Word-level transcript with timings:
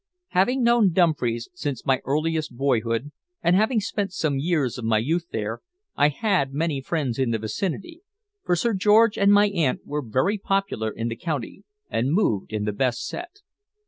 Having 0.29 0.63
known 0.63 0.93
Dumfries 0.93 1.47
since 1.53 1.85
my 1.85 2.01
earliest 2.05 2.55
boyhood, 2.57 3.11
and 3.43 3.55
having 3.55 3.79
spent 3.79 4.11
some 4.11 4.39
years 4.39 4.79
of 4.79 4.83
my 4.83 4.97
youth 4.97 5.27
there, 5.31 5.61
I 5.95 6.07
had 6.09 6.55
many 6.55 6.81
friends 6.81 7.19
in 7.19 7.29
the 7.29 7.37
vicinity, 7.37 8.01
for 8.43 8.55
Sir 8.55 8.73
George 8.73 9.15
and 9.15 9.31
my 9.31 9.49
aunt 9.49 9.81
were 9.85 10.01
very 10.01 10.39
popular 10.39 10.89
in 10.89 11.07
the 11.07 11.15
county 11.15 11.65
and 11.87 12.13
moved 12.13 12.51
in 12.51 12.65
the 12.65 12.73
best 12.73 13.05
set. 13.07 13.41